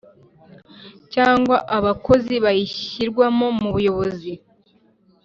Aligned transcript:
cyangwa 1.13 1.55
abakozi 1.77 2.35
bayishyirwamo 2.45 3.45
nu 3.59 3.67
muyobozi 3.73 4.33